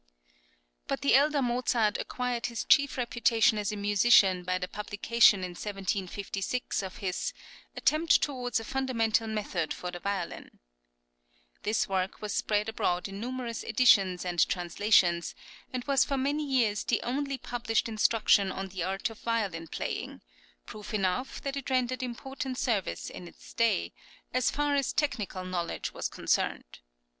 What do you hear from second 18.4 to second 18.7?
on